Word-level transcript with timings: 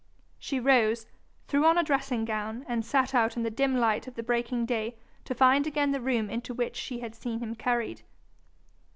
She 0.39 0.59
rose, 0.59 1.05
threw 1.47 1.63
on 1.67 1.77
a 1.77 1.83
dressing 1.83 2.25
gown, 2.25 2.65
and 2.67 2.83
set 2.83 3.13
out 3.13 3.37
in 3.37 3.43
the 3.43 3.51
dim 3.51 3.77
light 3.77 4.07
of 4.07 4.15
the 4.15 4.23
breaking 4.23 4.65
day 4.65 4.97
to 5.25 5.35
find 5.35 5.67
again 5.67 5.91
the 5.91 6.01
room 6.01 6.27
into 6.27 6.55
which 6.55 6.75
she 6.75 7.01
had 7.01 7.13
seen 7.13 7.37
him 7.37 7.53
carried. 7.53 8.01